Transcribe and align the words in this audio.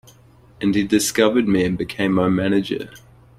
And 0.59 0.73
he 0.73 0.83
discovered 0.83 1.47
me 1.47 1.63
and 1.63 1.77
became 1.77 2.11
my 2.11 2.27
manager. 2.27 2.89